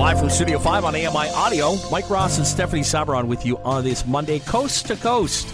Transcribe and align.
Live 0.00 0.18
from 0.18 0.30
Studio 0.30 0.58
5 0.58 0.84
on 0.84 0.94
AMI 0.94 1.28
Audio. 1.34 1.76
Mike 1.90 2.08
Ross 2.10 2.38
and 2.38 2.46
Stephanie 2.46 2.82
Sabron 2.82 3.26
with 3.26 3.46
you 3.46 3.58
on 3.58 3.84
this 3.84 4.06
Monday, 4.06 4.38
coast 4.40 4.86
to 4.86 4.96
coast. 4.96 5.46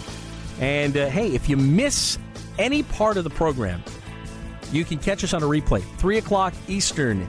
And 0.59 0.97
uh, 0.97 1.09
hey, 1.09 1.35
if 1.35 1.47
you 1.47 1.57
miss 1.57 2.17
any 2.57 2.81
part 2.81 3.17
of 3.17 3.23
the 3.23 3.29
program, 3.29 3.83
you 4.71 4.83
can 4.83 4.97
catch 4.97 5.23
us 5.23 5.33
on 5.33 5.43
a 5.43 5.45
replay, 5.45 5.83
3 5.97 6.17
o'clock 6.17 6.53
Eastern 6.67 7.27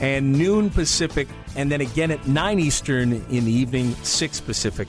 and 0.00 0.32
noon 0.32 0.70
Pacific, 0.70 1.28
and 1.56 1.70
then 1.70 1.80
again 1.80 2.10
at 2.10 2.26
9 2.26 2.58
Eastern 2.60 3.12
in 3.12 3.44
the 3.44 3.52
evening, 3.52 3.94
6 4.02 4.40
Pacific. 4.40 4.88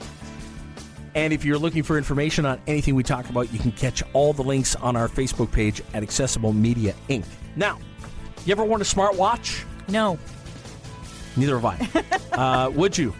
And 1.14 1.32
if 1.32 1.44
you're 1.44 1.58
looking 1.58 1.82
for 1.82 1.98
information 1.98 2.46
on 2.46 2.60
anything 2.66 2.94
we 2.94 3.02
talk 3.02 3.28
about, 3.28 3.52
you 3.52 3.58
can 3.58 3.72
catch 3.72 4.02
all 4.12 4.32
the 4.32 4.42
links 4.44 4.76
on 4.76 4.96
our 4.96 5.08
Facebook 5.08 5.50
page 5.50 5.82
at 5.92 6.02
Accessible 6.02 6.52
Media 6.52 6.94
Inc. 7.08 7.24
Now, 7.56 7.78
you 8.44 8.52
ever 8.52 8.64
worn 8.64 8.80
a 8.80 8.84
smartwatch? 8.84 9.64
No. 9.88 10.18
Neither 11.36 11.58
have 11.58 11.64
I. 11.64 12.04
uh, 12.66 12.70
would 12.70 12.96
you? 12.96 13.14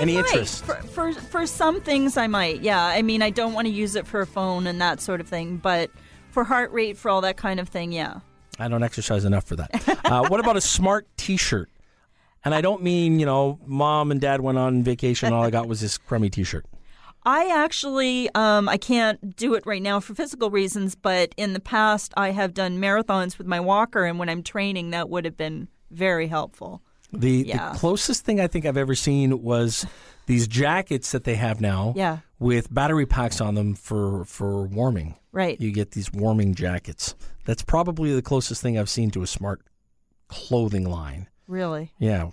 Any 0.00 0.18
I 0.18 0.22
might. 0.22 0.28
interest? 0.28 0.64
For, 0.64 0.74
for 0.74 1.12
for 1.12 1.46
some 1.46 1.80
things, 1.80 2.16
I 2.16 2.26
might. 2.26 2.60
Yeah, 2.60 2.82
I 2.84 3.02
mean, 3.02 3.22
I 3.22 3.30
don't 3.30 3.52
want 3.54 3.66
to 3.66 3.72
use 3.72 3.96
it 3.96 4.06
for 4.06 4.20
a 4.20 4.26
phone 4.26 4.66
and 4.66 4.80
that 4.80 5.00
sort 5.00 5.20
of 5.20 5.28
thing, 5.28 5.56
but 5.56 5.90
for 6.30 6.44
heart 6.44 6.70
rate, 6.72 6.96
for 6.96 7.10
all 7.10 7.22
that 7.22 7.36
kind 7.36 7.58
of 7.58 7.68
thing, 7.68 7.90
yeah. 7.90 8.20
I 8.58 8.68
don't 8.68 8.82
exercise 8.82 9.24
enough 9.24 9.44
for 9.44 9.56
that. 9.56 9.98
Uh, 10.04 10.26
what 10.28 10.40
about 10.40 10.56
a 10.56 10.60
smart 10.60 11.06
T-shirt? 11.16 11.68
And 12.44 12.54
I 12.54 12.60
don't 12.60 12.82
mean 12.82 13.18
you 13.20 13.26
know, 13.26 13.58
mom 13.66 14.10
and 14.10 14.20
dad 14.20 14.40
went 14.40 14.58
on 14.58 14.82
vacation. 14.82 15.26
and 15.26 15.34
All 15.34 15.42
I 15.42 15.50
got 15.50 15.68
was 15.68 15.80
this 15.80 15.98
crummy 15.98 16.30
T-shirt. 16.30 16.64
I 17.28 17.48
actually, 17.62 18.30
um, 18.34 18.70
I 18.70 18.78
can't 18.78 19.36
do 19.36 19.52
it 19.52 19.66
right 19.66 19.82
now 19.82 20.00
for 20.00 20.14
physical 20.14 20.50
reasons, 20.50 20.94
but 20.94 21.34
in 21.36 21.52
the 21.52 21.60
past, 21.60 22.14
I 22.16 22.30
have 22.30 22.54
done 22.54 22.78
marathons 22.80 23.36
with 23.36 23.46
my 23.46 23.60
walker, 23.60 24.06
and 24.06 24.18
when 24.18 24.30
I'm 24.30 24.42
training, 24.42 24.92
that 24.92 25.10
would 25.10 25.26
have 25.26 25.36
been 25.36 25.68
very 25.90 26.28
helpful. 26.28 26.80
The, 27.12 27.44
Yeah. 27.46 27.72
the 27.72 27.78
closest 27.78 28.24
thing 28.24 28.40
I 28.40 28.46
think 28.46 28.64
I've 28.64 28.78
ever 28.78 28.94
seen 28.94 29.42
was 29.42 29.84
these 30.24 30.48
jackets 30.48 31.12
that 31.12 31.24
they 31.24 31.34
have 31.34 31.60
now 31.60 31.92
Yeah. 31.96 32.18
with 32.38 32.72
battery 32.72 33.04
packs 33.04 33.42
on 33.42 33.54
them 33.56 33.74
for, 33.74 34.24
for 34.24 34.66
warming. 34.66 35.14
Right. 35.30 35.60
You 35.60 35.70
get 35.70 35.90
these 35.90 36.10
warming 36.10 36.54
jackets. 36.54 37.14
That's 37.44 37.62
probably 37.62 38.14
the 38.14 38.22
closest 38.22 38.62
thing 38.62 38.78
I've 38.78 38.88
seen 38.88 39.10
to 39.10 39.22
a 39.22 39.26
smart 39.26 39.60
clothing 40.28 40.88
line. 40.88 41.28
Really. 41.46 41.92
Yeah. 41.98 42.30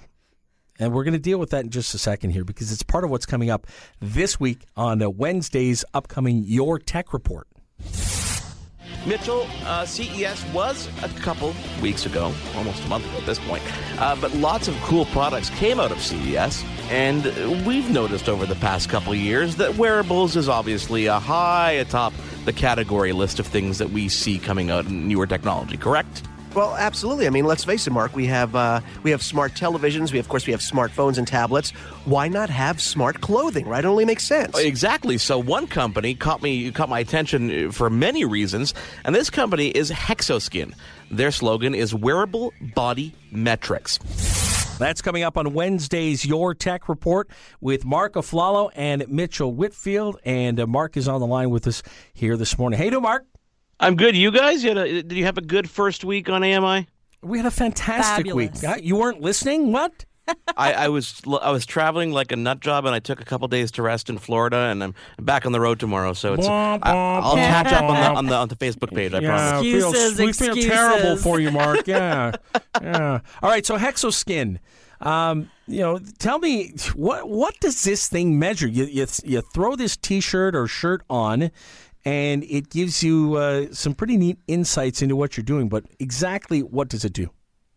And 0.80 0.94
we're 0.94 1.04
going 1.04 1.14
to 1.14 1.20
deal 1.20 1.38
with 1.38 1.52
that 1.52 1.64
in 1.64 1.70
just 1.70 1.94
a 1.94 1.98
second 1.98 2.32
here 2.32 2.44
because 2.44 2.72
it's 2.72 2.84
part 2.84 3.04
of 3.04 3.10
what's 3.10 3.26
coming 3.26 3.50
up 3.50 3.68
this 4.02 4.40
week 4.40 4.66
on 4.76 5.02
uh, 5.02 5.10
Wednesday's 5.10 5.86
upcoming 5.94 6.44
Your 6.46 6.80
Tech 6.80 7.14
Report. 7.14 7.48
Mitchell, 9.06 9.48
uh, 9.66 9.86
CES 9.86 10.44
was 10.52 10.90
a 11.04 11.10
couple 11.20 11.54
weeks 11.82 12.08
ago, 12.08 12.34
almost 12.56 12.84
a 12.84 12.88
month 12.88 13.08
ago 13.08 13.18
at 13.20 13.26
this 13.28 13.38
point, 13.40 13.62
uh, 14.00 14.16
but 14.20 14.34
lots 14.34 14.68
of 14.68 14.76
cool 14.78 15.06
products 15.06 15.52
came 15.52 15.80
out 15.80 15.92
of 15.92 16.02
CES, 16.02 16.64
and 16.90 17.24
we've 17.68 17.90
noticed 17.92 18.28
over 18.28 18.48
the 18.48 18.56
past 18.56 18.90
couple 18.90 19.14
years 19.14 19.58
that 19.58 19.76
wearables 19.76 20.36
is 20.36 20.50
obviously 20.50 21.06
a 21.06 21.20
high 21.20 21.74
atop 21.74 22.14
the 22.46 22.54
category 22.54 23.12
list 23.12 23.40
of 23.40 23.46
things 23.46 23.78
that 23.78 23.92
we 23.92 24.10
see 24.10 24.40
coming 24.40 24.72
out 24.72 24.86
in 24.88 25.08
newer 25.08 25.28
technology, 25.28 25.78
correct? 25.78 26.24
Well, 26.56 26.74
absolutely. 26.78 27.28
I 27.28 27.32
mean, 27.32 27.44
let's 27.44 27.66
face 27.66 27.86
it, 27.86 27.92
Marc. 27.92 28.16
We 28.16 28.28
have 28.28 28.56
uh, 28.56 28.80
we 29.04 29.12
have 29.12 29.22
smart 29.22 29.54
televisions. 29.56 30.14
We 30.14 30.20
of 30.20 30.30
course 30.30 30.48
we 30.48 30.52
have 30.52 30.62
smartphones 30.62 31.18
and 31.18 31.28
tablets. 31.28 31.72
Why 32.06 32.30
not 32.30 32.50
have 32.50 32.82
smart 32.82 33.20
clothing? 33.20 33.68
Right? 33.68 33.84
It 33.84 33.88
only 33.88 34.06
makes 34.06 34.24
sense. 34.24 34.58
Exactly. 34.58 35.18
So 35.18 35.38
one 35.38 35.68
company 35.68 36.16
caught 36.16 36.42
me 36.42 36.72
caught 36.72 36.88
my 36.88 37.00
attention 37.00 37.72
for 37.74 37.90
many 37.90 38.24
reasons, 38.24 38.74
and 39.04 39.14
this 39.14 39.30
company 39.30 39.68
is 39.68 39.92
Hexoskin. 39.92 40.74
Their 41.12 41.32
slogan 41.32 41.76
is 41.76 41.94
wearable 41.94 42.54
body 42.74 43.14
metrics. 43.32 44.00
That's 44.78 45.02
coming 45.02 45.24
up 45.24 45.38
on 45.38 45.54
Wednesday's 45.54 46.26
Your 46.26 46.54
Tech 46.54 46.88
Report 46.90 47.30
with 47.62 47.86
Marc 47.86 48.14
Aflalo 48.14 48.72
and 48.76 49.08
Mitchell 49.10 49.54
Whitfield. 49.54 50.20
And 50.26 50.60
uh, 50.60 50.68
Marc 50.68 50.98
is 50.98 51.08
on 51.08 51.20
the 51.20 51.28
line 51.28 51.50
with 51.50 51.66
us 51.68 51.82
here 52.14 52.36
this 52.36 52.58
morning. 52.58 52.78
Hey, 52.78 52.90
do 52.90 53.00
Marc. 53.00 53.26
I'm 53.80 53.96
good. 53.96 54.16
You 54.16 54.32
guys, 54.32 54.64
you 54.64 54.70
had 54.70 54.78
a, 54.78 55.04
did 55.04 55.12
you 55.14 55.26
have 55.26 55.38
a 55.38 55.42
good 55.42 55.70
first 55.70 56.04
week 56.06 56.30
on 56.30 56.44
AMI? 56.44 56.88
We 57.22 57.38
had 57.40 57.46
a 57.48 57.52
fantastic 57.52 58.28
Fabulous. 58.28 58.62
week. 58.62 58.84
You 58.84 58.96
weren't 58.96 59.22
listening? 59.22 59.72
What? 59.72 60.06
I, 60.58 60.74
I 60.74 60.88
was 60.88 61.22
I 61.42 61.52
was 61.52 61.68
traveling 61.68 62.12
like 62.12 62.32
a 62.32 62.36
nut 62.36 62.60
job, 62.60 62.86
and 62.86 62.96
I 62.96 63.00
took 63.00 63.22
a 63.22 63.26
couple 63.26 63.48
days 63.48 63.70
to 63.74 63.84
rest 63.84 64.10
in 64.10 64.18
Florida, 64.18 64.58
and 64.58 64.84
I'm 64.84 64.96
back 65.22 65.46
on 65.46 65.52
the 65.52 65.60
road 65.60 65.80
tomorrow. 65.80 66.14
So 66.14 66.34
it's 66.34 66.48
Wah, 66.48 66.80
I, 66.82 66.92
I'll 66.94 67.36
catch 67.36 67.72
up 67.72 67.84
on 67.84 67.94
the 67.96 68.10
on 68.18 68.26
the 68.26 68.36
on 68.36 68.48
the 68.48 68.56
Facebook 68.56 68.94
page. 68.96 69.14
I 69.14 69.20
yeah, 69.20 69.28
promise. 69.52 69.64
we 69.64 69.72
feel- 69.74 69.90
Excuses, 69.90 70.20
we 70.20 70.34
feel 70.34 70.56
terrible 70.56 71.18
for 71.18 71.40
you, 71.40 71.52
Marc. 71.52 71.86
Yeah, 71.88 72.32
yeah. 72.82 73.20
All 73.44 73.50
right, 73.50 73.66
so 73.66 73.78
Hexoskin. 73.78 74.58
Um, 75.02 75.52
you 75.68 75.82
know, 75.82 76.00
tell 76.18 76.40
me 76.40 76.74
what 76.96 77.30
what 77.30 77.60
does 77.60 77.84
this 77.84 78.08
thing 78.08 78.40
measure? 78.40 78.68
You 78.68 78.86
you, 78.86 79.06
you 79.24 79.42
throw 79.54 79.76
this 79.76 79.96
T-shirt 79.96 80.56
or 80.56 80.66
shirt 80.68 81.04
on, 81.08 81.52
and 82.06 82.44
it 82.44 82.70
gives 82.70 83.04
you 83.04 83.36
uh, 83.36 83.66
some 83.72 83.94
pretty 83.96 84.16
neat 84.16 84.38
insights 84.48 85.02
into 85.02 85.16
what 85.16 85.36
you're 85.36 85.44
doing. 85.44 85.68
But 85.68 85.86
exactly 86.00 86.62
what 86.62 86.88
does 86.88 87.04
it 87.04 87.14
do? 87.14 87.30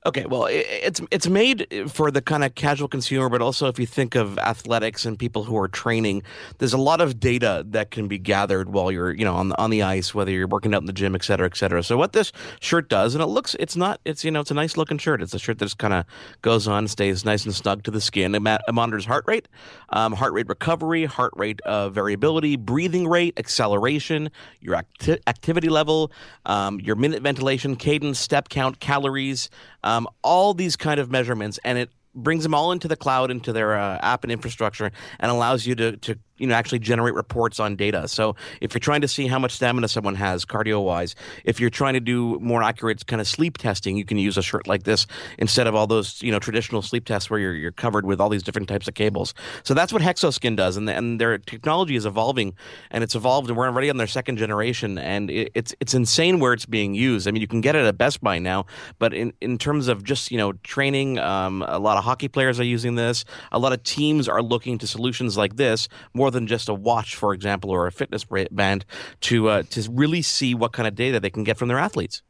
Okay, 0.09 0.25
well, 0.25 0.47
it's 0.51 1.03
it's 1.11 1.29
made 1.29 1.67
for 1.87 2.11
the 2.11 2.23
kind 2.23 2.43
of 2.43 2.55
casual 2.55 2.89
consumer, 2.89 3.29
but 3.29 3.43
also 3.43 3.69
if 3.69 3.79
you 3.79 3.85
think 3.85 4.15
of 4.15 4.39
athletics 4.39 5.05
and 5.05 5.19
people 5.19 5.45
who 5.45 5.55
are 5.59 5.69
training, 5.69 6.23
there's 6.57 6.73
a 6.73 6.79
lot 6.79 7.03
of 7.03 7.21
data 7.21 7.63
that 7.69 7.91
can 7.91 8.09
be 8.09 8.17
gathered 8.17 8.73
while 8.73 8.91
you're, 8.91 9.13
you 9.13 9.27
know, 9.27 9.35
on 9.35 9.51
the, 9.51 9.59
on 9.59 9.69
the 9.69 9.83
ice, 9.83 10.15
whether 10.15 10.31
you're 10.31 10.47
working 10.47 10.75
out 10.75 10.81
in 10.81 10.87
the 10.87 10.95
gym, 10.95 11.15
et 11.15 11.23
cetera, 11.25 11.45
et 11.45 11.59
cetera. 11.59 11.83
So 11.83 11.99
what 11.99 12.15
this 12.15 12.33
shirt 12.59 12.89
does, 12.89 13.15
and 13.15 13.23
it 13.23 13.27
looks, 13.27 13.55
it's 13.61 13.77
not, 13.77 14.01
it's 14.07 14.25
you 14.25 14.31
know, 14.31 14.41
it's 14.41 14.51
a 14.51 14.55
nice 14.55 14.79
looking 14.79 14.97
shirt. 14.97 15.21
It's 15.21 15.35
a 15.35 15.39
shirt 15.39 15.59
that 15.59 15.67
just 15.67 15.77
kind 15.77 15.93
of 15.93 16.07
goes 16.41 16.67
on, 16.67 16.89
stays 16.89 17.27
nice 17.27 17.45
and 17.45 17.55
snug 17.55 17.83
to 17.83 17.91
the 17.91 18.01
skin. 18.01 18.35
It, 18.35 18.41
ma- 18.41 18.57
it 18.67 18.73
monitors 18.73 19.05
heart 19.05 19.25
rate, 19.27 19.47
um, 19.91 20.15
heart 20.15 20.33
rate 20.33 20.49
recovery, 20.49 21.05
heart 21.05 21.35
rate 21.37 21.61
uh, 21.67 21.91
variability, 21.91 22.57
breathing 22.57 23.07
rate, 23.07 23.35
acceleration, 23.37 24.31
your 24.63 24.75
acti- 24.75 25.19
activity 25.27 25.69
level, 25.69 26.11
um, 26.47 26.81
your 26.81 26.97
minute 26.97 27.21
ventilation, 27.21 27.77
cadence, 27.77 28.19
step 28.19 28.49
count, 28.49 28.81
calories, 28.81 29.51
um, 29.88 30.06
all 30.22 30.53
these 30.53 30.76
kind 30.76 31.00
of 31.00 31.10
measurements, 31.10 31.59
and 31.65 31.78
it 31.78 31.91
brings 32.15 32.43
them 32.43 32.54
all 32.54 32.72
into 32.72 32.88
the 32.88 32.97
cloud, 32.97 33.31
into 33.31 33.53
their 33.53 33.78
uh, 33.78 33.99
app 34.03 34.22
and 34.22 34.31
infrastructure, 34.31 34.91
and 35.19 35.31
allows 35.31 35.66
you 35.66 35.75
to, 35.75 35.97
to 35.97 36.19
you 36.38 36.47
know 36.47 36.54
actually 36.54 36.78
generate 36.78 37.15
reports 37.15 37.60
on 37.60 37.76
data. 37.76 38.09
So 38.09 38.37
if 38.60 38.75
you're 38.75 38.81
trying 38.81 39.00
to 39.03 39.09
see 39.09 39.26
how 39.26 39.38
much 39.38 39.53
stamina 39.53 39.88
someone 39.88 40.15
has 40.15 40.44
cardio 40.44 40.84
wise, 40.84 41.15
if 41.44 41.60
you're 41.60 41.71
trying 41.71 41.94
to 41.94 42.00
do 42.00 42.38
more 42.41 42.62
accurate 42.62 43.06
kind 43.06 43.21
of 43.21 43.26
sleep 43.26 43.59
testing, 43.59 43.97
you 43.97 44.04
can 44.04 44.19
use 44.19 44.37
a 44.37 44.43
shirt 44.43 44.66
like 44.66 44.84
this 44.84 45.06
instead 45.38 45.66
of 45.66 45.75
all 45.75 45.87
those 45.87 46.22
you 46.22 46.32
know 46.32 46.38
traditional 46.38 46.82
sleep 46.82 47.04
tests 47.04 47.31
where 47.31 47.38
you're 47.38 47.54
you're 47.54 47.72
covered 47.72 48.06
with 48.06 48.21
all 48.21 48.28
these 48.28 48.43
different 48.43 48.69
types 48.69 48.88
of 48.88 48.94
cables. 48.94 49.34
So 49.65 49.75
that's 49.75 49.93
what 49.93 50.03
Hexoskin 50.03 50.56
does, 50.56 50.77
and 50.77 50.88
and 50.88 51.21
their 51.21 51.38
technology 51.38 51.97
is 51.97 52.06
evolving, 52.06 52.54
and 52.91 53.04
it's 53.04 53.15
evolved, 53.15 53.48
and 53.48 53.56
we're 53.56 53.66
already 53.66 53.91
on 53.91 53.97
their 53.97 54.06
second 54.06 54.37
generation, 54.37 54.98
and 54.98 55.31
it, 55.31 55.53
it's 55.54 55.75
it's 55.81 55.94
insane 55.94 56.41
where 56.41 56.53
it's 56.53 56.66
being 56.66 56.94
used. 56.94 57.28
I 57.28 57.31
mean, 57.31 57.41
you 57.41 57.48
can 57.48 57.60
get 57.60 57.77
it 57.77 57.84
at 57.84 57.98
Best 57.98 58.21
Buy 58.22 58.38
now, 58.38 58.66
but 58.98 59.12
in 59.15 59.32
in 59.41 59.59
terms 59.59 59.88
of 59.88 60.04
just 60.04 60.31
you 60.31 60.38
know 60.38 60.53
training, 60.65 61.19
um, 61.19 61.62
a 61.66 61.78
lot 61.78 61.98
of 61.98 62.04
hockey 62.04 62.28
players 62.28 62.60
are 62.60 62.65
using 62.65 62.94
this. 62.94 63.25
A 63.53 63.59
lot 63.59 63.72
of 63.72 63.82
teams 63.82 64.28
are 64.28 64.43
looking 64.43 64.78
to 64.78 64.87
solutions 64.87 65.37
like 65.37 65.56
this 65.56 65.88
more 66.15 66.28
than 66.31 66.47
just 66.47 66.69
a 66.69 66.75
watch, 66.75 67.15
for 67.15 67.33
example, 67.33 67.71
or 67.71 67.87
a 67.87 67.93
fitness 67.93 68.25
band 68.50 68.84
to 69.22 69.49
uh, 69.49 69.62
to 69.71 69.89
really 69.91 70.22
see 70.22 70.55
what 70.55 70.72
kind 70.72 70.87
of 70.87 70.94
data 70.94 71.21
they 71.21 71.31
can 71.31 71.44
get 71.44 71.56
from 71.56 71.69
their 71.69 71.78
athletes. 71.78 72.22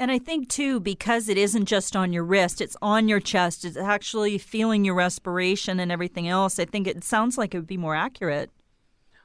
And 0.00 0.12
I 0.12 0.20
think, 0.20 0.48
too, 0.48 0.78
because 0.78 1.28
it 1.28 1.36
isn't 1.36 1.64
just 1.64 1.96
on 1.96 2.12
your 2.12 2.22
wrist, 2.22 2.60
it's 2.60 2.76
on 2.80 3.08
your 3.08 3.18
chest, 3.18 3.64
it's 3.64 3.76
actually 3.76 4.38
feeling 4.38 4.84
your 4.84 4.94
respiration 4.94 5.80
and 5.80 5.90
everything 5.90 6.28
else. 6.28 6.60
I 6.60 6.66
think 6.66 6.86
it 6.86 7.02
sounds 7.02 7.36
like 7.36 7.52
it 7.52 7.58
would 7.58 7.66
be 7.66 7.76
more 7.76 7.96
accurate. 7.96 8.50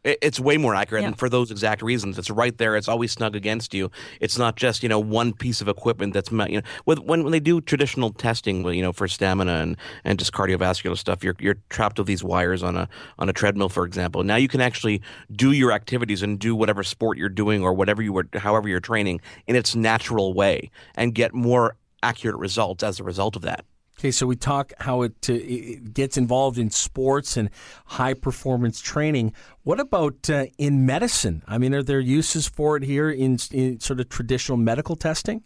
It- 0.03 0.19
It's 0.21 0.39
way 0.39 0.57
more 0.57 0.75
accurate, 0.75 1.03
Yeah. 1.03 1.09
and 1.09 1.17
for 1.17 1.29
those 1.29 1.49
exact 1.51 1.81
reasons, 1.81 2.17
it's 2.17 2.29
right 2.29 2.57
there. 2.57 2.75
It's 2.75 2.87
always 2.89 3.11
snug 3.11 3.35
against 3.35 3.73
you. 3.73 3.89
It's 4.19 4.37
not 4.37 4.55
just 4.57 4.83
you 4.83 4.89
know 4.89 4.99
one 4.99 5.33
piece 5.33 5.61
of 5.61 5.67
equipment 5.67 6.13
that's 6.13 6.31
you 6.31 6.37
know 6.37 6.61
with, 6.85 6.99
when 6.99 7.23
when 7.23 7.31
they 7.31 7.39
do 7.39 7.61
traditional 7.61 8.11
testing, 8.11 8.65
you 8.73 8.81
know 8.81 8.91
for 8.91 9.07
stamina 9.07 9.53
and, 9.61 9.77
and 10.03 10.19
just 10.19 10.33
cardiovascular 10.33 10.97
stuff, 10.97 11.23
you're 11.23 11.35
you're 11.39 11.57
trapped 11.69 11.97
with 11.97 12.07
these 12.07 12.23
wires 12.23 12.63
on 12.63 12.75
a 12.75 12.87
on 13.19 13.29
a 13.29 13.33
treadmill, 13.33 13.69
for 13.69 13.85
example. 13.85 14.23
Now 14.23 14.35
you 14.35 14.47
can 14.47 14.61
actually 14.61 15.01
do 15.31 15.51
your 15.51 15.71
activities 15.71 16.21
and 16.21 16.37
do 16.39 16.55
whatever 16.55 16.83
sport 16.83 17.17
you're 17.17 17.29
doing 17.29 17.63
or 17.63 17.73
whatever 17.73 18.01
you 18.01 18.11
were, 18.13 18.27
however 18.35 18.67
you're 18.67 18.79
training 18.81 19.21
in 19.47 19.55
its 19.55 19.75
natural 19.75 20.33
way, 20.33 20.69
and 20.95 21.15
get 21.15 21.33
more 21.33 21.75
accurate 22.01 22.35
results 22.37 22.83
as 22.83 22.99
a 22.99 23.03
result 23.03 23.35
of 23.37 23.41
that. 23.43 23.63
Okay, 23.99 24.11
so 24.11 24.25
we 24.25 24.35
talk 24.35 24.73
how 24.79 25.03
it, 25.03 25.29
uh, 25.29 25.33
it 25.33 25.93
gets 25.93 26.17
involved 26.17 26.57
in 26.57 26.69
sports 26.69 27.37
and 27.37 27.49
high 27.85 28.13
performance 28.13 28.81
training. 28.81 29.33
What 29.63 29.79
about 29.79 30.29
uh, 30.29 30.47
in 30.57 30.85
medicine? 30.85 31.43
I 31.47 31.57
mean, 31.57 31.73
are 31.73 31.83
there 31.83 31.99
uses 31.99 32.47
for 32.47 32.75
it 32.75 32.83
here 32.83 33.09
in, 33.09 33.37
in 33.51 33.79
sort 33.79 33.99
of 33.99 34.09
traditional 34.09 34.57
medical 34.57 34.95
testing? 34.95 35.43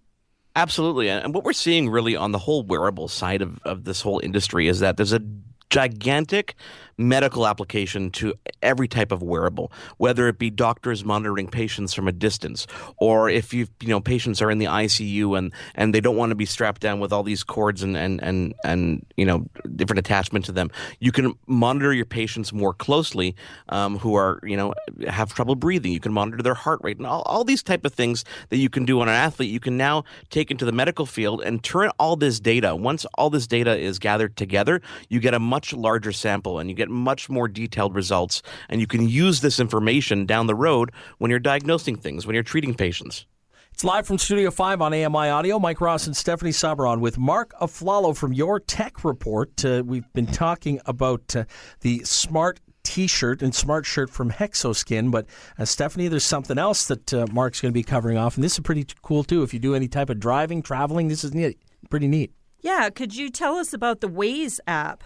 Absolutely. 0.56 1.10
And 1.10 1.36
what 1.36 1.44
we're 1.44 1.54
seeing 1.54 1.90
really 1.90 2.16
on 2.16 2.32
the 2.32 2.40
whole 2.40 2.64
wearable 2.64 3.10
side 3.10 3.44
of, 3.44 3.60
of 3.64 3.84
this 3.84 4.02
whole 4.02 4.20
industry 4.20 4.68
is 4.68 4.80
that 4.80 4.98
there's 4.98 5.14
a 5.14 5.22
gigantic 5.70 6.56
medical 6.98 7.46
application 7.46 8.10
to 8.10 8.34
every 8.62 8.88
type 8.88 9.12
of 9.12 9.22
wearable, 9.22 9.72
whether 9.98 10.28
it 10.28 10.40
be 10.40 10.50
doctors 10.50 11.06
monitoring 11.06 11.48
patients 11.48 11.94
from 11.94 12.08
a 12.08 12.12
distance, 12.12 12.66
or 12.98 13.30
if 13.30 13.54
you 13.54 13.68
you 13.82 13.90
know 13.90 14.00
patients 14.00 14.42
are 14.42 14.50
in 14.50 14.58
the 14.58 14.66
ICU 14.66 15.38
and 15.38 15.54
and 15.76 15.94
they 15.94 16.02
don't 16.02 16.16
want 16.16 16.32
to 16.32 16.36
be 16.36 16.46
strapped 16.46 16.82
down 16.82 17.00
with 17.00 17.14
all 17.14 17.24
these 17.24 17.44
cords 17.44 17.84
and 17.84 17.96
and 17.96 18.22
and 18.24 18.54
and 18.64 19.06
you 19.16 19.26
know 19.26 19.46
different 19.76 20.00
attachment 20.00 20.46
to 20.46 20.52
them. 20.52 20.70
You 21.00 21.12
can 21.12 21.34
monitor 21.46 21.94
your 21.94 22.06
patients 22.06 22.52
more 22.52 22.74
closely 22.74 23.36
um, 23.70 23.98
who 24.00 24.16
are 24.16 24.40
you 24.44 24.58
know 24.58 24.74
have 25.08 25.34
trouble 25.34 25.56
breathing. 25.56 25.92
You 25.92 26.00
can 26.00 26.14
monitor 26.14 26.42
their 26.42 26.56
heart 26.56 26.80
rate 26.84 26.98
and 26.98 27.06
all, 27.06 27.22
all 27.24 27.44
these 27.44 27.64
type 27.64 27.86
of 27.86 27.94
things 27.94 28.26
that 28.50 28.58
you 28.58 28.70
can 28.70 28.86
do 28.86 29.00
on 29.02 29.08
an 29.08 29.16
athlete. 29.16 29.52
You 29.52 29.60
can 29.60 29.78
now 29.78 30.04
take 30.30 30.52
into 30.52 30.66
the 30.66 30.72
medical 30.72 31.06
field 31.06 31.42
and 31.42 31.64
turn 31.64 31.92
all 32.00 32.16
this 32.16 32.40
data. 32.40 32.76
Once 32.76 33.06
all 33.16 33.30
this 33.30 33.48
data 33.48 33.78
is 33.78 34.00
gathered 34.00 34.36
together, 34.36 34.82
you 35.10 35.20
get 35.20 35.34
a 35.34 35.40
much 35.40 35.74
larger 35.74 36.12
sample 36.12 36.60
and 36.60 36.70
you 36.70 36.76
get 36.76 36.87
much 36.90 37.30
more 37.30 37.48
detailed 37.48 37.96
results. 37.96 38.42
And 38.70 38.82
you 38.82 38.88
can 38.88 39.08
use 39.08 39.42
this 39.42 39.60
information 39.60 40.26
down 40.26 40.48
the 40.48 40.56
road 40.56 40.92
when 41.18 41.30
you're 41.32 41.40
diagnosing 41.40 41.96
things, 41.96 42.26
when 42.26 42.34
you're 42.34 42.44
treating 42.44 42.74
patients. 42.74 43.26
It's 43.74 43.84
live 43.84 44.08
from 44.08 44.18
Studio 44.18 44.50
5 44.50 44.82
on 44.82 44.94
AMI 44.94 45.30
Audio. 45.30 45.60
Mike 45.60 45.82
Ross 45.82 46.08
and 46.08 46.18
Stephanie 46.18 46.50
Sabron 46.50 47.00
with 47.00 47.20
Marc 47.20 47.54
Aflalo 47.62 48.18
from 48.18 48.34
Your 48.34 48.60
Tech 48.60 49.04
Report. 49.04 49.64
Uh, 49.64 49.84
we've 49.86 50.12
been 50.14 50.26
talking 50.26 50.82
about 50.88 51.36
uh, 51.36 51.44
the 51.82 52.04
smart 52.04 52.60
T-shirt 52.88 53.42
and 53.42 53.54
smart 53.54 53.86
shirt 53.86 54.10
from 54.10 54.32
Hexoskin. 54.32 55.12
But 55.12 55.28
uh, 55.60 55.66
Stephanie, 55.66 56.08
there's 56.08 56.24
something 56.24 56.58
else 56.58 56.88
that 56.88 57.14
uh, 57.14 57.28
Marc's 57.32 57.60
going 57.60 57.72
to 57.72 57.74
be 57.74 57.84
covering 57.84 58.18
off, 58.18 58.36
and 58.36 58.44
this 58.44 58.54
is 58.54 58.62
pretty 58.62 58.86
cool 59.02 59.24
too. 59.24 59.44
If 59.44 59.54
you 59.54 59.60
do 59.60 59.76
any 59.76 59.90
type 59.90 60.10
of 60.10 60.20
driving, 60.20 60.62
traveling, 60.62 61.10
this 61.10 61.24
is 61.24 61.34
neat, 61.34 61.60
pretty 61.90 62.08
neat. 62.08 62.32
Yeah, 62.62 62.90
could 62.90 63.16
you 63.16 63.30
tell 63.30 63.58
us 63.58 63.74
about 63.74 64.00
the 64.02 64.10
Waze 64.10 64.60
app? 64.66 65.04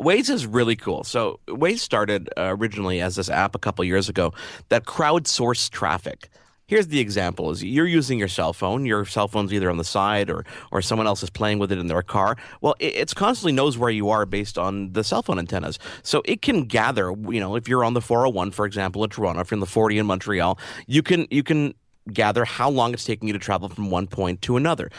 Waze 0.00 0.30
is 0.30 0.46
really 0.46 0.76
cool. 0.76 1.04
So 1.04 1.40
Waze 1.46 1.78
started 1.78 2.28
uh, 2.36 2.54
originally 2.56 3.00
as 3.00 3.16
this 3.16 3.28
app 3.28 3.54
a 3.54 3.58
couple 3.58 3.84
years 3.84 4.08
ago 4.08 4.32
that 4.68 4.84
crowdsourced 4.84 5.70
traffic. 5.70 6.28
Here's 6.66 6.86
the 6.86 7.00
example: 7.00 7.50
is 7.50 7.62
you're 7.62 7.86
using 7.86 8.18
your 8.18 8.28
cell 8.28 8.52
phone. 8.54 8.86
Your 8.86 9.04
cell 9.04 9.28
phone's 9.28 9.52
either 9.52 9.68
on 9.68 9.76
the 9.76 9.84
side 9.84 10.30
or 10.30 10.46
or 10.70 10.80
someone 10.80 11.06
else 11.06 11.22
is 11.22 11.28
playing 11.28 11.58
with 11.58 11.70
it 11.70 11.78
in 11.78 11.88
their 11.88 12.02
car. 12.02 12.36
Well, 12.62 12.74
it 12.78 12.94
it's 12.96 13.12
constantly 13.12 13.52
knows 13.52 13.76
where 13.76 13.90
you 13.90 14.08
are 14.08 14.24
based 14.24 14.56
on 14.56 14.92
the 14.92 15.04
cell 15.04 15.22
phone 15.22 15.38
antennas. 15.38 15.78
So 16.02 16.22
it 16.24 16.40
can 16.40 16.64
gather. 16.64 17.12
You 17.28 17.40
know, 17.40 17.56
if 17.56 17.68
you're 17.68 17.84
on 17.84 17.92
the 17.92 18.00
401, 18.00 18.52
for 18.52 18.64
example, 18.64 19.04
in 19.04 19.10
Toronto, 19.10 19.40
if 19.40 19.50
you're 19.50 19.56
in 19.56 19.60
the 19.60 19.66
40 19.66 19.98
in 19.98 20.06
Montreal, 20.06 20.58
you 20.86 21.02
can 21.02 21.26
you 21.30 21.42
can 21.42 21.74
gather 22.10 22.44
how 22.44 22.70
long 22.70 22.92
it's 22.94 23.04
taking 23.04 23.28
you 23.28 23.32
to 23.32 23.38
travel 23.38 23.68
from 23.68 23.90
one 23.90 24.06
point 24.06 24.42
to 24.42 24.56
another 24.56 24.90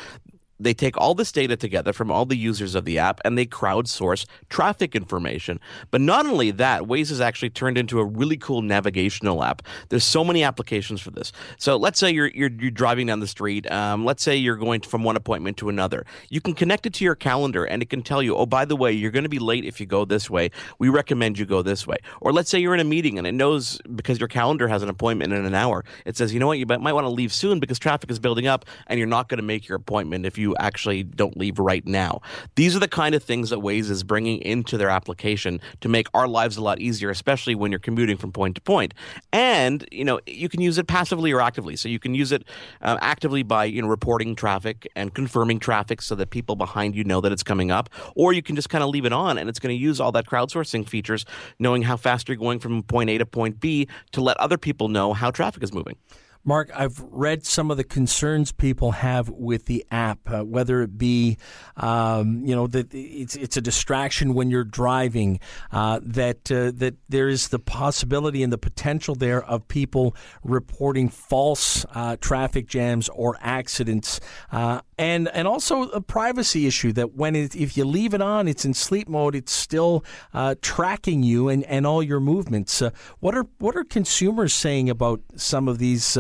they 0.64 0.74
take 0.74 0.98
all 0.98 1.14
this 1.14 1.32
data 1.32 1.56
together 1.56 1.94
from 1.94 2.12
all 2.12 2.26
the 2.26 2.38
users 2.38 2.76
of 2.76 2.86
the 2.86 3.00
app 3.00 3.22
and 3.26 3.38
they 3.38 3.46
crowdsource 3.46 4.26
traffic 4.50 4.96
information. 4.96 5.60
But 5.92 6.02
not 6.02 6.26
only 6.26 6.52
that, 6.52 6.84
Waze 6.84 7.10
has 7.10 7.22
actually 7.22 7.50
turned 7.50 7.78
into 7.78 8.00
a 8.00 8.06
really 8.06 8.38
cool 8.38 8.62
navigational 8.62 9.44
app. 9.44 9.62
There's 9.90 10.04
so 10.04 10.24
many 10.24 10.44
applications 10.44 11.02
for 11.02 11.12
this. 11.12 11.32
So 11.58 11.78
let's 11.78 12.00
say 12.00 12.12
you're 12.12 12.28
you're, 12.28 12.50
you're 12.50 12.72
driving 12.72 13.08
down 13.08 13.20
the 13.20 13.28
street. 13.28 13.70
Um, 13.72 14.06
let's 14.06 14.24
say 14.24 14.36
you're 14.36 14.56
going 14.56 14.82
from 14.82 15.04
one 15.04 15.16
appointment 15.16 15.58
to 15.58 15.70
another. 15.70 16.06
You 16.30 16.42
can 16.42 16.54
connect 16.54 16.86
it 16.86 16.94
to 16.96 17.04
your 17.04 17.16
calendar 17.16 17.66
and 17.66 17.82
it 17.82 17.90
can 17.90 18.02
tell 18.02 18.22
you, 18.22 18.36
oh, 18.36 18.46
by 18.46 18.66
the 18.66 18.76
way, 18.76 18.92
you're 18.92 19.12
going 19.12 19.24
to 19.24 19.30
be 19.30 19.40
late 19.40 19.66
if 19.66 19.80
you 19.80 19.86
go 19.86 20.06
this 20.06 20.30
way. 20.30 20.52
We 20.80 20.90
recommend 20.90 21.38
you 21.38 21.46
go 21.46 21.62
this 21.62 21.86
way. 21.86 21.98
Or 22.22 22.32
let's 22.32 22.50
say 22.50 22.60
you're 22.60 22.74
in 22.74 22.80
a 22.80 22.86
meeting 22.86 23.18
and 23.18 23.28
it 23.28 23.34
knows 23.34 23.80
because 23.96 24.20
your 24.20 24.28
calendar 24.28 24.68
has 24.68 24.84
an 24.84 24.90
appointment 24.90 25.34
in 25.34 25.46
an 25.46 25.56
hour. 25.56 25.84
It 26.06 26.18
says, 26.18 26.34
you 26.34 26.40
know 26.40 26.48
what, 26.48 26.60
you 26.60 26.66
might 26.66 26.94
want 26.94 27.06
to 27.06 27.10
leave 27.10 27.34
soon 27.34 27.60
because 27.60 27.80
traffic 27.80 28.10
is 28.10 28.20
building 28.20 28.48
up 28.48 28.66
and 28.88 28.98
you're 28.98 29.08
not 29.08 29.30
going 29.30 29.38
to 29.38 29.44
make 29.44 29.68
your 29.68 29.76
appointment 29.76 30.26
if 30.26 30.38
you 30.38 30.53
actually 30.60 31.04
don't 31.04 31.38
leave 31.38 31.60
right 31.60 31.86
now. 31.86 32.22
These 32.56 32.76
are 32.76 32.80
the 32.80 32.88
kind 32.88 33.16
of 33.16 33.24
things 33.24 33.50
that 33.50 33.60
Waze 33.60 33.90
is 33.90 34.04
bringing 34.04 34.40
into 34.42 34.78
their 34.78 34.90
application 34.90 35.60
to 35.82 35.90
make 35.90 36.08
our 36.14 36.28
lives 36.28 36.58
a 36.58 36.62
lot 36.62 36.80
easier, 36.80 37.10
especially 37.10 37.56
when 37.56 37.72
you're 37.72 37.80
commuting 37.80 38.18
from 38.18 38.32
point 38.32 38.56
to 38.56 38.62
point. 38.62 38.94
And 39.32 39.88
you 39.92 40.06
know, 40.06 40.20
you 40.26 40.50
can 40.50 40.62
use 40.62 40.78
it 40.78 40.88
passively 40.88 41.32
or 41.32 41.42
actively. 41.42 41.76
So 41.76 41.90
you 41.90 42.00
can 42.00 42.16
use 42.16 42.32
it 42.32 42.44
uh, 42.82 42.98
actively 43.02 43.44
by 43.44 43.66
you 43.66 43.82
know 43.82 43.88
reporting 43.88 44.36
traffic 44.36 44.88
and 44.96 45.14
confirming 45.14 45.60
traffic 45.60 46.02
so 46.02 46.16
that 46.16 46.30
people 46.30 46.56
behind 46.56 46.96
you 46.96 47.04
know 47.04 47.22
that 47.22 47.32
it's 47.32 47.44
coming 47.44 47.72
up, 47.72 47.90
or 48.16 48.34
you 48.34 48.42
can 48.42 48.56
just 48.56 48.70
kind 48.70 48.84
of 48.84 48.90
leave 48.90 49.06
it 49.06 49.14
on 49.14 49.38
and 49.38 49.50
it's 49.50 49.60
going 49.60 49.76
to 49.76 49.82
use 49.82 50.00
all 50.00 50.12
that 50.12 50.26
crowdsourcing 50.26 50.88
features, 50.88 51.26
knowing 51.60 51.82
how 51.84 51.98
fast 51.98 52.28
you're 52.28 52.38
going 52.38 52.60
from 52.60 52.84
point 52.84 53.10
A 53.10 53.18
to 53.18 53.26
point 53.26 53.60
B 53.60 53.88
to 54.12 54.22
let 54.22 54.38
other 54.38 54.58
people 54.58 54.88
know 54.88 55.14
how 55.14 55.32
traffic 55.32 55.64
is 55.64 55.74
moving. 55.74 55.98
Marc, 56.46 56.72
I've 56.76 57.00
read 57.10 57.46
some 57.46 57.72
of 57.72 57.78
the 57.78 57.86
concerns 57.86 58.52
people 58.52 58.92
have 58.92 59.30
with 59.30 59.66
the 59.66 59.86
app, 59.90 60.20
uh, 60.30 60.44
whether 60.44 60.82
it 60.82 60.98
be, 60.98 61.38
um, 61.78 62.46
you 62.46 62.54
know, 62.54 62.68
that 62.68 62.94
it's 62.94 63.36
it's 63.38 63.56
a 63.56 63.62
distraction 63.62 64.34
when 64.34 64.50
you're 64.50 64.66
driving, 64.66 65.40
uh, 65.72 66.02
that 66.04 66.52
uh, 66.52 66.72
that 66.76 66.96
there 67.08 67.30
is 67.30 67.48
the 67.48 67.60
possibility 67.60 68.44
and 68.44 68.52
the 68.52 68.58
potential 68.58 69.16
there 69.16 69.44
of 69.44 69.68
people 69.70 70.16
reporting 70.44 71.08
false 71.08 71.86
uh, 71.96 72.18
traffic 72.20 72.68
jams 72.68 73.08
or 73.10 73.38
accidents, 73.40 74.20
uh, 74.52 74.82
and 74.98 75.30
and 75.30 75.48
also 75.48 75.84
a 75.90 76.02
privacy 76.02 76.68
issue 76.68 76.92
that 76.94 77.14
when 77.14 77.36
it, 77.36 77.56
if 77.56 77.78
you 77.78 77.86
leave 77.86 78.14
it 78.14 78.22
on, 78.22 78.48
it's 78.48 78.66
in 78.66 78.74
sleep 78.74 79.08
mode, 79.08 79.36
it's 79.36 79.52
still 79.52 80.04
uh, 80.34 80.56
tracking 80.62 81.24
you 81.24 81.50
and, 81.50 81.64
and 81.66 81.86
all 81.86 82.04
your 82.04 82.20
movements. 82.20 82.82
what 83.20 83.36
are 83.36 83.46
what 83.60 83.76
are 83.76 83.84
consumers 83.84 84.54
saying 84.54 84.90
about 84.90 85.22
some 85.36 85.68
of 85.68 85.78
these? 85.78 86.18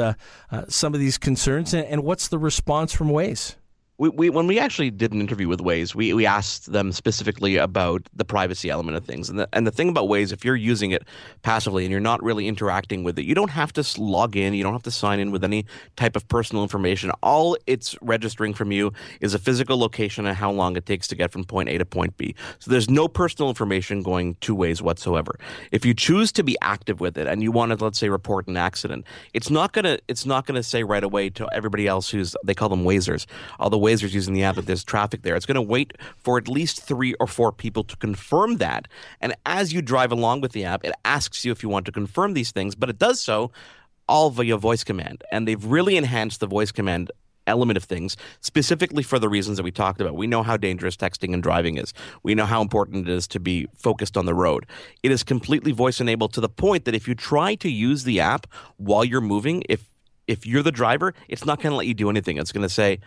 uh, 0.51 0.65
some 0.67 0.93
of 0.93 0.99
these 0.99 1.17
concerns, 1.17 1.73
and, 1.73 1.85
and 1.87 2.03
what's 2.03 2.27
the 2.27 2.37
response 2.37 2.93
from 2.93 3.09
Waze? 3.09 3.55
We, 3.97 4.09
we 4.09 4.29
when 4.29 4.47
we 4.47 4.59
actually 4.59 4.91
did 4.91 5.13
an 5.13 5.21
interview 5.21 5.47
with 5.47 5.59
Waze, 5.59 5.95
we, 5.95 6.13
we 6.13 6.25
asked 6.25 6.71
them 6.71 6.91
specifically 6.91 7.57
about 7.57 8.01
the 8.13 8.25
privacy 8.25 8.69
element 8.69 8.97
of 8.97 9.05
things. 9.05 9.29
And 9.29 9.39
the, 9.39 9.47
and 9.53 9.65
the 9.65 9.71
thing 9.71 9.89
about 9.89 10.09
Waze, 10.09 10.33
if 10.33 10.43
you're 10.43 10.55
using 10.55 10.91
it 10.91 11.03
passively 11.41 11.85
and 11.85 11.91
you're 11.91 12.01
not 12.01 12.21
really 12.21 12.47
interacting 12.47 13.03
with 13.03 13.17
it, 13.17 13.23
you 13.23 13.33
don't 13.33 13.51
have 13.51 13.71
to 13.73 14.01
log 14.01 14.35
in, 14.35 14.53
you 14.53 14.63
don't 14.63 14.73
have 14.73 14.83
to 14.83 14.91
sign 14.91 15.19
in 15.19 15.31
with 15.31 15.43
any 15.43 15.65
type 15.95 16.15
of 16.15 16.27
personal 16.27 16.63
information. 16.63 17.11
All 17.21 17.55
it's 17.65 17.95
registering 18.01 18.53
from 18.53 18.71
you 18.71 18.91
is 19.21 19.33
a 19.33 19.39
physical 19.39 19.77
location 19.77 20.25
and 20.25 20.35
how 20.35 20.51
long 20.51 20.75
it 20.75 20.85
takes 20.85 21.07
to 21.07 21.15
get 21.15 21.31
from 21.31 21.45
point 21.45 21.69
A 21.69 21.77
to 21.77 21.85
point 21.85 22.17
B. 22.17 22.35
So 22.59 22.71
there's 22.71 22.89
no 22.89 23.07
personal 23.07 23.49
information 23.49 24.03
going 24.03 24.35
two 24.41 24.55
ways 24.55 24.81
whatsoever. 24.81 25.39
If 25.71 25.85
you 25.85 25.93
choose 25.93 26.33
to 26.33 26.43
be 26.43 26.57
active 26.61 26.99
with 26.99 27.17
it 27.17 27.27
and 27.27 27.41
you 27.41 27.51
want 27.51 27.77
to, 27.77 27.83
let's 27.83 27.99
say, 27.99 28.09
report 28.09 28.47
an 28.47 28.57
accident, 28.57 29.05
it's 29.33 29.49
not 29.49 29.71
gonna 29.71 29.99
it's 30.09 30.25
not 30.25 30.45
gonna 30.45 30.63
say 30.63 30.83
right 30.83 31.03
away 31.03 31.29
to 31.29 31.47
everybody 31.53 31.87
else 31.87 32.09
who's 32.09 32.35
they 32.43 32.53
call 32.53 32.69
them 32.69 32.83
Wazers. 32.83 33.27
Although 33.59 33.77
Wazers 33.77 33.92
using 34.01 34.33
the 34.33 34.43
app 34.43 34.55
that 34.55 34.65
there's 34.65 34.83
traffic 34.83 35.21
there. 35.21 35.35
It's 35.35 35.45
going 35.45 35.55
to 35.55 35.61
wait 35.61 35.93
for 36.17 36.37
at 36.37 36.47
least 36.47 36.81
three 36.81 37.13
or 37.19 37.27
four 37.27 37.51
people 37.51 37.83
to 37.83 37.97
confirm 37.97 38.57
that. 38.57 38.87
And 39.21 39.35
as 39.45 39.73
you 39.73 39.81
drive 39.81 40.11
along 40.11 40.41
with 40.41 40.53
the 40.53 40.65
app, 40.65 40.83
it 40.83 40.93
asks 41.05 41.45
you 41.45 41.51
if 41.51 41.61
you 41.61 41.69
want 41.69 41.85
to 41.85 41.91
confirm 41.91 42.33
these 42.33 42.51
things, 42.51 42.73
but 42.75 42.89
it 42.89 42.97
does 42.97 43.19
so 43.21 43.51
all 44.07 44.29
via 44.29 44.57
voice 44.57 44.83
command. 44.83 45.23
And 45.31 45.47
they've 45.47 45.63
really 45.63 45.97
enhanced 45.97 46.39
the 46.39 46.47
voice 46.47 46.71
command 46.71 47.11
element 47.47 47.77
of 47.77 47.83
things, 47.83 48.15
specifically 48.41 49.03
for 49.03 49.19
the 49.19 49.29
reasons 49.29 49.57
that 49.57 49.63
we 49.63 49.71
talked 49.71 49.99
about. 49.99 50.15
We 50.15 50.27
know 50.27 50.43
how 50.43 50.57
dangerous 50.57 50.95
texting 50.95 51.33
and 51.33 51.43
driving 51.43 51.77
is. 51.77 51.93
We 52.23 52.35
know 52.35 52.45
how 52.45 52.61
important 52.61 53.07
it 53.07 53.11
is 53.11 53.27
to 53.29 53.39
be 53.39 53.67
focused 53.75 54.17
on 54.17 54.25
the 54.25 54.33
road. 54.33 54.65
It 55.03 55.11
is 55.11 55.23
completely 55.23 55.71
voice 55.71 55.99
enabled 55.99 56.33
to 56.33 56.41
the 56.41 56.49
point 56.49 56.85
that 56.85 56.95
if 56.95 57.07
you 57.07 57.15
try 57.15 57.55
to 57.55 57.69
use 57.69 58.03
the 58.03 58.19
app 58.19 58.47
while 58.77 59.03
you're 59.03 59.21
moving, 59.21 59.63
if 59.69 59.89
if 60.25 60.45
you're 60.45 60.63
the 60.63 60.71
driver, 60.71 61.13
it's 61.27 61.45
not 61.45 61.61
going 61.61 61.71
to 61.71 61.75
let 61.75 61.85
you 61.85 61.93
do 61.93 62.09
anything. 62.09 62.37
It's 62.37 62.53
going 62.53 62.63
to 62.63 62.69
say, 62.69 62.99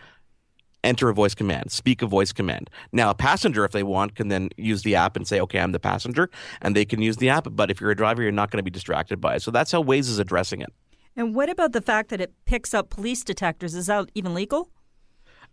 enter 0.87 1.09
a 1.09 1.13
voice 1.13 1.35
command, 1.35 1.71
speak 1.71 2.01
a 2.01 2.07
voice 2.07 2.31
command. 2.31 2.69
Now, 2.91 3.09
a 3.09 3.15
passenger, 3.15 3.65
if 3.65 3.71
they 3.71 3.83
want, 3.83 4.15
can 4.15 4.29
then 4.29 4.49
use 4.57 4.83
the 4.83 4.95
app 4.95 5.15
and 5.15 5.27
say, 5.27 5.39
okay, 5.41 5.59
I'm 5.59 5.73
the 5.73 5.79
passenger, 5.79 6.29
and 6.61 6.75
they 6.75 6.85
can 6.85 7.01
use 7.01 7.17
the 7.17 7.29
app. 7.29 7.47
But 7.51 7.69
if 7.69 7.81
you're 7.81 7.91
a 7.91 7.95
driver, 7.95 8.23
you're 8.23 8.31
not 8.31 8.51
going 8.51 8.59
to 8.59 8.63
be 8.63 8.71
distracted 8.71 9.21
by 9.21 9.35
it. 9.35 9.41
So 9.41 9.51
that's 9.51 9.71
how 9.71 9.83
Waze 9.83 10.09
is 10.09 10.19
addressing 10.19 10.61
it. 10.61 10.73
And 11.15 11.35
what 11.35 11.49
about 11.49 11.73
the 11.73 11.81
fact 11.81 12.09
that 12.09 12.21
it 12.21 12.33
picks 12.45 12.73
up 12.73 12.89
police 12.89 13.23
detectors? 13.23 13.75
Is 13.75 13.87
that 13.87 14.09
even 14.13 14.33
legal? 14.33 14.69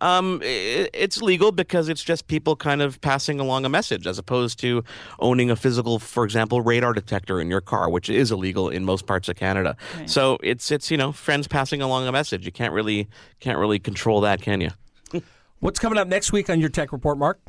Um, 0.01 0.41
it's 0.43 1.21
legal 1.21 1.51
because 1.53 1.87
it's 1.87 2.03
just 2.03 2.27
people 2.27 2.55
kind 2.57 2.81
of 2.81 2.99
passing 2.99 3.39
along 3.39 3.63
a 3.65 3.69
message 3.69 4.05
as 4.05 4.17
opposed 4.17 4.59
to 4.59 4.83
owning 5.19 5.49
a 5.49 5.55
physical, 5.55 5.99
for 5.99 6.25
example, 6.25 6.61
radar 6.61 6.93
detector 6.93 7.39
in 7.39 7.49
your 7.49 7.61
car, 7.61 7.89
which 7.89 8.09
is 8.09 8.29
illegal 8.29 8.69
in 8.69 8.83
most 8.83 9.07
parts 9.07 9.29
of 9.29 9.37
Canada. 9.37 9.77
Right. 9.97 10.09
So 10.09 10.37
it's 10.43 10.69
it's 10.69 10.91
you 10.91 10.97
know 10.97 11.13
friends 11.13 11.47
passing 11.47 11.81
along 11.81 12.07
a 12.07 12.11
message. 12.11 12.45
You 12.45 12.51
can't 12.51 12.73
really 12.73 13.07
can't 13.39 13.57
really 13.57 13.79
control 13.79 14.19
that, 14.21 14.41
can 14.41 14.59
you? 14.59 14.71
What's 15.59 15.79
coming 15.79 15.97
up 15.97 16.07
next 16.07 16.31
week 16.31 16.49
on 16.49 16.59
your 16.59 16.69
tech 16.69 16.91
report, 16.91 17.17
Marc? 17.17 17.39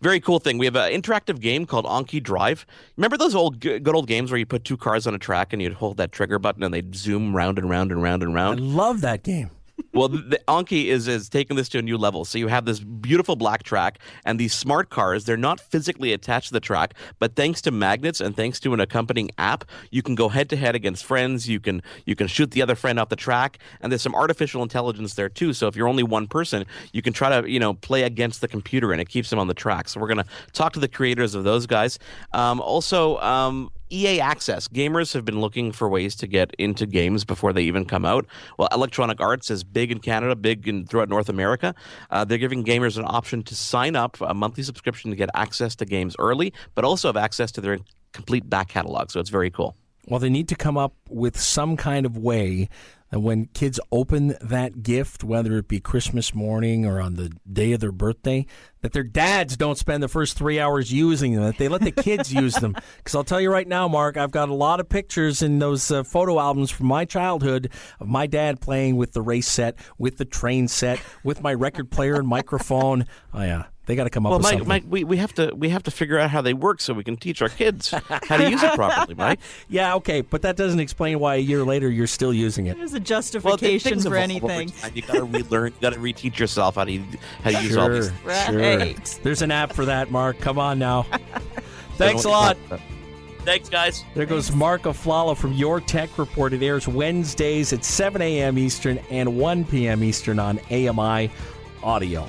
Very 0.00 0.18
cool 0.18 0.40
thing. 0.40 0.58
We 0.58 0.66
have 0.66 0.74
an 0.74 0.92
interactive 0.92 1.38
game 1.40 1.64
called 1.64 1.84
Anki 1.84 2.20
Drive. 2.20 2.66
Remember 2.96 3.16
those 3.16 3.36
old 3.36 3.60
good 3.60 3.88
old 3.88 4.08
games 4.08 4.32
where 4.32 4.38
you 4.38 4.46
put 4.46 4.64
two 4.64 4.76
cars 4.76 5.06
on 5.06 5.14
a 5.14 5.18
track 5.18 5.52
and 5.52 5.62
you'd 5.62 5.74
hold 5.74 5.96
that 5.98 6.10
trigger 6.10 6.40
button 6.40 6.64
and 6.64 6.74
they'd 6.74 6.94
zoom 6.94 7.36
round 7.36 7.56
and 7.56 7.70
round 7.70 7.92
and 7.92 8.02
round 8.02 8.24
and 8.24 8.34
round? 8.34 8.58
I 8.58 8.62
love 8.62 9.00
that 9.02 9.22
game. 9.22 9.50
Well, 9.92 10.08
the, 10.08 10.40
Anki 10.48 10.86
is 10.86 11.08
is 11.08 11.28
taking 11.28 11.56
this 11.56 11.68
to 11.70 11.78
a 11.78 11.82
new 11.82 11.98
level. 11.98 12.24
So 12.24 12.38
you 12.38 12.48
have 12.48 12.64
this 12.64 12.80
beautiful 12.80 13.36
black 13.36 13.62
track 13.62 13.98
and 14.24 14.38
these 14.38 14.54
smart 14.54 14.90
cars. 14.90 15.24
They're 15.24 15.36
not 15.36 15.60
physically 15.60 16.12
attached 16.12 16.48
to 16.48 16.52
the 16.54 16.60
track, 16.60 16.94
but 17.18 17.36
thanks 17.36 17.60
to 17.62 17.70
magnets 17.70 18.20
and 18.20 18.36
thanks 18.36 18.60
to 18.60 18.74
an 18.74 18.80
accompanying 18.80 19.30
app, 19.38 19.64
you 19.90 20.02
can 20.02 20.14
go 20.14 20.28
head 20.28 20.48
to 20.50 20.56
head 20.56 20.74
against 20.74 21.04
friends. 21.04 21.48
You 21.48 21.60
can 21.60 21.82
you 22.06 22.14
can 22.14 22.26
shoot 22.26 22.50
the 22.50 22.62
other 22.62 22.74
friend 22.74 22.98
off 22.98 23.08
the 23.08 23.16
track, 23.16 23.58
and 23.80 23.92
there's 23.92 24.02
some 24.02 24.14
artificial 24.14 24.62
intelligence 24.62 25.14
there 25.14 25.28
too. 25.28 25.52
So 25.52 25.66
if 25.66 25.76
you're 25.76 25.88
only 25.88 26.02
one 26.02 26.26
person, 26.26 26.64
you 26.92 27.02
can 27.02 27.12
try 27.12 27.40
to 27.40 27.50
you 27.50 27.60
know 27.60 27.74
play 27.74 28.02
against 28.02 28.40
the 28.40 28.48
computer, 28.48 28.92
and 28.92 29.00
it 29.00 29.08
keeps 29.08 29.30
them 29.30 29.38
on 29.38 29.46
the 29.46 29.54
track. 29.54 29.88
So 29.88 30.00
we're 30.00 30.08
gonna 30.08 30.26
talk 30.52 30.72
to 30.74 30.80
the 30.80 30.88
creators 30.88 31.34
of 31.34 31.44
those 31.44 31.66
guys. 31.66 31.98
Um, 32.32 32.60
also. 32.60 33.18
Um, 33.18 33.70
EA 33.92 34.20
Access. 34.20 34.68
Gamers 34.68 35.12
have 35.12 35.24
been 35.24 35.40
looking 35.40 35.70
for 35.70 35.88
ways 35.88 36.14
to 36.16 36.26
get 36.26 36.54
into 36.58 36.86
games 36.86 37.24
before 37.24 37.52
they 37.52 37.62
even 37.62 37.84
come 37.84 38.04
out. 38.04 38.26
Well, 38.58 38.68
Electronic 38.72 39.20
Arts 39.20 39.50
is 39.50 39.62
big 39.62 39.92
in 39.92 39.98
Canada, 39.98 40.34
big 40.34 40.66
in 40.66 40.86
throughout 40.86 41.08
North 41.08 41.28
America. 41.28 41.74
Uh, 42.10 42.24
they're 42.24 42.38
giving 42.38 42.64
gamers 42.64 42.96
an 42.96 43.04
option 43.06 43.42
to 43.44 43.54
sign 43.54 43.94
up 43.94 44.16
a 44.20 44.34
monthly 44.34 44.62
subscription 44.62 45.10
to 45.10 45.16
get 45.16 45.28
access 45.34 45.76
to 45.76 45.84
games 45.84 46.16
early, 46.18 46.52
but 46.74 46.84
also 46.84 47.08
have 47.08 47.16
access 47.16 47.52
to 47.52 47.60
their 47.60 47.78
complete 48.12 48.48
back 48.48 48.68
catalog. 48.68 49.10
So 49.10 49.20
it's 49.20 49.30
very 49.30 49.50
cool. 49.50 49.76
Well, 50.08 50.18
they 50.18 50.30
need 50.30 50.48
to 50.48 50.56
come 50.56 50.76
up 50.76 50.94
with 51.08 51.38
some 51.38 51.76
kind 51.76 52.06
of 52.06 52.18
way 52.18 52.68
and 53.12 53.22
when 53.22 53.44
kids 53.46 53.78
open 53.92 54.34
that 54.40 54.82
gift, 54.82 55.22
whether 55.22 55.58
it 55.58 55.68
be 55.68 55.80
Christmas 55.80 56.34
morning 56.34 56.86
or 56.86 56.98
on 56.98 57.16
the 57.16 57.30
day 57.50 57.72
of 57.72 57.80
their 57.80 57.92
birthday, 57.92 58.46
that 58.80 58.94
their 58.94 59.02
dads 59.02 59.54
don't 59.56 59.76
spend 59.76 60.02
the 60.02 60.08
first 60.08 60.36
three 60.36 60.58
hours 60.58 60.90
using 60.90 61.34
them, 61.34 61.44
that 61.44 61.58
they 61.58 61.68
let 61.68 61.82
the 61.82 61.92
kids 61.92 62.32
use 62.34 62.54
them. 62.54 62.74
Because 62.96 63.14
I'll 63.14 63.22
tell 63.22 63.40
you 63.40 63.52
right 63.52 63.68
now, 63.68 63.86
Marc, 63.86 64.16
I've 64.16 64.30
got 64.30 64.48
a 64.48 64.54
lot 64.54 64.80
of 64.80 64.88
pictures 64.88 65.42
in 65.42 65.58
those 65.58 65.90
uh, 65.90 66.04
photo 66.04 66.40
albums 66.40 66.70
from 66.70 66.86
my 66.86 67.04
childhood 67.04 67.70
of 68.00 68.08
my 68.08 68.26
dad 68.26 68.62
playing 68.62 68.96
with 68.96 69.12
the 69.12 69.22
race 69.22 69.48
set, 69.48 69.76
with 69.98 70.16
the 70.16 70.24
train 70.24 70.66
set, 70.66 70.98
with 71.22 71.42
my 71.42 71.52
record 71.52 71.90
player 71.90 72.14
and 72.16 72.26
microphone. 72.26 73.06
Oh, 73.34 73.40
yeah. 73.40 73.64
They 73.86 73.96
got 73.96 74.04
to 74.04 74.10
come 74.10 74.26
up 74.26 74.30
well, 74.30 74.38
with 74.38 74.44
Mike, 74.44 74.52
something. 74.52 74.68
Mike, 74.68 74.84
we, 74.88 75.02
we 75.02 75.16
have 75.16 75.34
to 75.34 75.52
we 75.56 75.70
have 75.70 75.82
to 75.84 75.90
figure 75.90 76.16
out 76.16 76.30
how 76.30 76.40
they 76.40 76.54
work 76.54 76.80
so 76.80 76.94
we 76.94 77.02
can 77.02 77.16
teach 77.16 77.42
our 77.42 77.48
kids 77.48 77.90
how 77.90 78.36
to 78.36 78.48
use 78.48 78.62
it 78.62 78.74
properly, 78.74 79.14
Mike. 79.14 79.40
Yeah, 79.68 79.94
okay, 79.96 80.20
but 80.20 80.42
that 80.42 80.56
doesn't 80.56 80.80
explain 80.80 81.18
why 81.18 81.36
a 81.36 81.38
year 81.38 81.64
later 81.64 81.88
you're 81.90 82.06
still 82.06 82.32
using 82.32 82.66
it. 82.66 82.76
There's 82.76 82.94
a 82.94 83.00
justification 83.00 83.98
well, 83.98 84.10
for 84.10 84.16
anything. 84.16 84.72
You 84.94 85.02
got 85.02 85.14
to 85.14 85.24
relearn. 85.24 85.72
You 85.72 85.80
got 85.80 85.94
to 85.94 85.98
reteach 85.98 86.38
yourself 86.38 86.76
how 86.76 86.84
to 86.84 86.98
how 87.42 87.50
to 87.50 87.62
use 87.62 87.76
all 87.76 87.88
these. 87.88 88.10
Right. 88.24 88.96
Sure. 89.06 89.22
There's 89.22 89.42
an 89.42 89.50
app 89.50 89.72
for 89.72 89.84
that, 89.86 90.10
Marc. 90.10 90.38
Come 90.38 90.58
on 90.58 90.78
now. 90.78 91.02
Thanks 91.96 92.24
a 92.24 92.28
lot. 92.28 92.56
Thanks, 93.44 93.68
guys. 93.68 94.04
There 94.14 94.26
goes 94.26 94.52
Marc 94.52 94.82
Aflalo 94.82 95.36
from 95.36 95.52
Your 95.54 95.80
Tech 95.80 96.16
Report. 96.18 96.52
It 96.52 96.62
airs 96.62 96.86
Wednesdays 96.86 97.72
at 97.72 97.84
7 97.84 98.22
a.m. 98.22 98.56
Eastern 98.56 98.98
and 99.10 99.36
1 99.36 99.64
p.m. 99.64 100.04
Eastern 100.04 100.38
on 100.38 100.60
AMI 100.70 101.30
Audio. 101.82 102.28